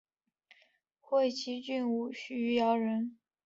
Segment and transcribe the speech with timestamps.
[0.99, 1.85] 会稽郡
[2.29, 3.19] 余姚人。